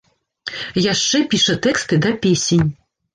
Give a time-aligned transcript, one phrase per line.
[0.93, 2.65] Яшчэ піша тэксты да песень.